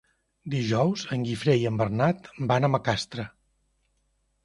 [0.53, 3.31] Dijous en Guifré i en Bernat van a Macastre.